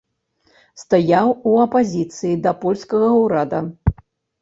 Стаяў 0.83 1.27
у 1.53 1.53
апазіцыі 1.65 2.35
да 2.49 2.57
польскага 2.67 3.15
ўрада. 3.23 3.65